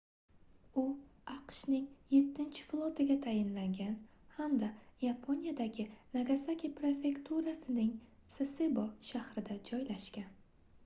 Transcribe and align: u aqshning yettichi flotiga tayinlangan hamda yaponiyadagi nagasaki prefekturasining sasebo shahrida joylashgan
u 0.81 0.83
aqshning 1.31 1.83
yettichi 2.13 2.63
flotiga 2.69 3.17
tayinlangan 3.25 3.91
hamda 4.37 4.69
yaponiyadagi 5.03 5.85
nagasaki 6.15 6.71
prefekturasining 6.79 7.93
sasebo 8.39 8.87
shahrida 9.11 9.59
joylashgan 9.69 10.33